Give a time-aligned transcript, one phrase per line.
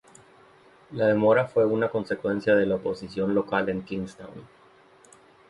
[0.93, 4.47] La demora fue una consecuencia de la oposición local en Kingstown.